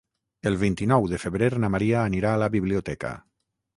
[0.51, 3.13] El vint-i-nou de febrer na Maria anirà a la biblioteca.